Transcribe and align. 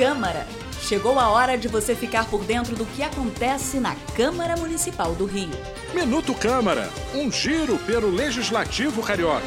Câmara. 0.00 0.46
Chegou 0.80 1.18
a 1.18 1.28
hora 1.28 1.58
de 1.58 1.68
você 1.68 1.94
ficar 1.94 2.24
por 2.30 2.42
dentro 2.42 2.74
do 2.74 2.86
que 2.86 3.02
acontece 3.02 3.78
na 3.78 3.94
Câmara 4.16 4.56
Municipal 4.56 5.14
do 5.14 5.26
Rio. 5.26 5.50
Minuto 5.92 6.34
Câmara, 6.34 6.88
um 7.14 7.30
giro 7.30 7.76
pelo 7.80 8.08
Legislativo 8.08 9.02
Carioca. 9.02 9.44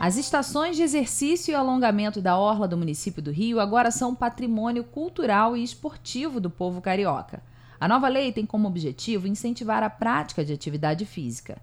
As 0.00 0.16
estações 0.16 0.74
de 0.74 0.82
exercício 0.82 1.52
e 1.52 1.54
alongamento 1.54 2.20
da 2.20 2.36
orla 2.36 2.66
do 2.66 2.76
município 2.76 3.22
do 3.22 3.30
Rio 3.30 3.60
agora 3.60 3.92
são 3.92 4.16
patrimônio 4.16 4.82
cultural 4.82 5.56
e 5.56 5.62
esportivo 5.62 6.40
do 6.40 6.50
povo 6.50 6.80
carioca. 6.80 7.40
A 7.78 7.86
nova 7.86 8.08
lei 8.08 8.32
tem 8.32 8.44
como 8.44 8.66
objetivo 8.66 9.28
incentivar 9.28 9.84
a 9.84 9.88
prática 9.88 10.44
de 10.44 10.52
atividade 10.52 11.06
física. 11.06 11.56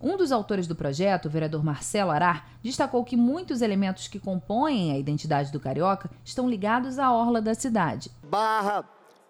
Um 0.00 0.16
dos 0.16 0.30
autores 0.30 0.68
do 0.68 0.76
projeto, 0.76 1.26
o 1.26 1.30
vereador 1.30 1.64
Marcelo 1.64 2.12
Arar, 2.12 2.48
destacou 2.62 3.04
que 3.04 3.16
muitos 3.16 3.60
elementos 3.62 4.06
que 4.06 4.20
compõem 4.20 4.92
a 4.92 4.98
identidade 4.98 5.50
do 5.50 5.58
carioca 5.58 6.08
estão 6.24 6.48
ligados 6.48 7.00
à 7.00 7.12
orla 7.12 7.42
da 7.42 7.52
cidade. 7.52 8.08
Barra, 8.22 8.84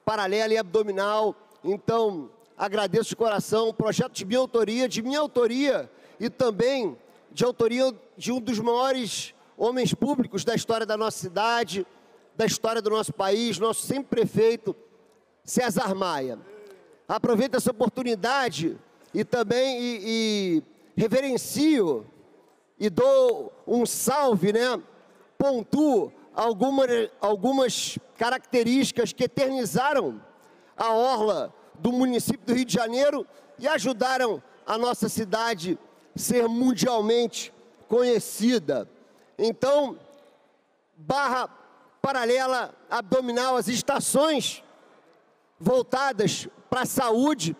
paralela 0.05 0.53
e 0.53 0.59
abdominal. 0.59 1.35
Então, 1.65 2.29
agradeço 2.57 3.11
de 3.11 3.17
coração, 3.17 3.73
projeto 3.73 4.13
de 4.13 4.27
minha 4.27 4.41
autoria, 4.41 4.87
de 4.87 5.01
minha 5.01 5.21
autoria 5.21 5.91
e 6.21 6.29
também 6.29 6.99
de 7.33 7.45
autoria 7.45 7.95
de 8.17 8.31
um 8.31 8.41
dos 8.41 8.59
maiores 8.59 9.35
homens 9.57 9.95
públicos 9.95 10.45
da 10.45 10.55
história 10.55 10.85
da 10.85 10.99
nossa 10.99 11.19
cidade, 11.19 11.87
da 12.37 12.45
história 12.45 12.83
do 12.83 12.91
nosso 12.91 13.13
país, 13.13 13.59
nosso 13.59 13.87
sempre 13.87 14.21
prefeito, 14.21 14.77
César 15.45 15.95
Maia. 15.95 16.39
Aproveito 17.09 17.55
essa 17.55 17.71
oportunidade 17.71 18.77
e 19.13 19.25
também 19.25 19.81
e, 19.81 20.01
e 20.05 21.01
reverencio 21.01 22.07
e 22.79 22.89
dou 22.89 23.53
um 23.67 23.85
salve, 23.85 24.53
né? 24.53 24.81
Pontuo 25.37 26.13
alguma, 26.35 26.85
algumas 27.21 27.99
características 28.17 29.13
que 29.13 29.25
eternizaram 29.25 30.21
a 30.77 30.93
orla 30.93 31.53
do 31.75 31.93
município 31.93 32.47
do 32.47 32.55
Rio 32.55 32.65
de 32.65 32.75
Janeiro 32.75 33.27
e 33.59 33.67
ajudaram 33.67 34.43
a 34.67 34.79
nossa 34.79 35.09
cidade 35.09 35.79
ser 36.15 36.49
mundialmente 36.49 37.53
conhecida. 37.89 38.89
Então, 39.39 39.99
barra 40.97 41.49
paralela 42.03 42.75
abdominal, 42.91 43.57
as 43.57 43.69
estações 43.69 44.63
voltadas 45.59 46.49
para 46.71 46.83
a 46.83 46.87
saúde 46.87 47.57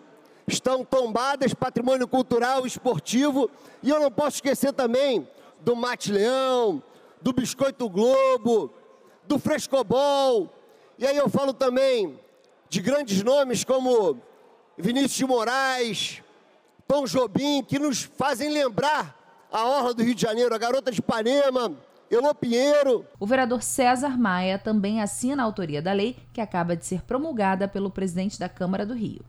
estão 0.53 0.83
tombadas, 0.83 1.53
patrimônio 1.53 2.07
cultural, 2.07 2.65
esportivo, 2.65 3.49
e 3.81 3.89
eu 3.89 3.99
não 3.99 4.11
posso 4.11 4.37
esquecer 4.37 4.73
também 4.73 5.27
do 5.61 5.75
Mate 5.75 6.11
Leão, 6.11 6.81
do 7.21 7.33
Biscoito 7.33 7.89
Globo, 7.89 8.73
do 9.27 9.39
Frescobol, 9.39 10.49
e 10.97 11.05
aí 11.05 11.15
eu 11.15 11.29
falo 11.29 11.53
também 11.53 12.19
de 12.67 12.81
grandes 12.81 13.23
nomes 13.23 13.63
como 13.63 14.17
Vinícius 14.77 15.13
de 15.13 15.25
Moraes, 15.25 16.21
Tom 16.87 17.05
Jobim, 17.05 17.63
que 17.63 17.79
nos 17.79 18.03
fazem 18.03 18.49
lembrar 18.49 19.17
a 19.51 19.65
Orla 19.65 19.93
do 19.93 20.03
Rio 20.03 20.15
de 20.15 20.21
Janeiro, 20.21 20.53
a 20.53 20.57
Garota 20.57 20.91
de 20.91 20.99
Ipanema, 20.99 21.73
Elô 22.09 22.33
Pinheiro. 22.33 23.05
O 23.19 23.25
vereador 23.25 23.61
César 23.61 24.17
Maia 24.17 24.57
também 24.57 25.01
assina 25.01 25.43
a 25.43 25.45
autoria 25.45 25.81
da 25.81 25.93
lei 25.93 26.17
que 26.33 26.41
acaba 26.41 26.75
de 26.75 26.85
ser 26.85 27.03
promulgada 27.03 27.67
pelo 27.67 27.91
presidente 27.91 28.39
da 28.39 28.49
Câmara 28.49 28.85
do 28.85 28.93
Rio. 28.93 29.23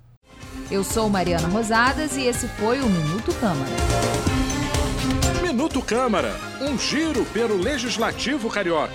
Eu 0.70 0.84
sou 0.84 1.08
Mariana 1.10 1.48
Rosadas 1.48 2.16
e 2.16 2.26
esse 2.26 2.46
foi 2.46 2.80
o 2.80 2.88
Minuto 2.88 3.34
Câmara. 3.34 3.72
Minuto 5.42 5.82
Câmara, 5.82 6.32
um 6.60 6.78
giro 6.78 7.24
pelo 7.24 7.56
Legislativo 7.56 8.48
Carioca. 8.48 8.94